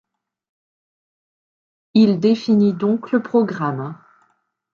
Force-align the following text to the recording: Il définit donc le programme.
Il 1.93 2.19
définit 2.19 2.73
donc 2.73 3.11
le 3.11 3.21
programme. 3.21 3.95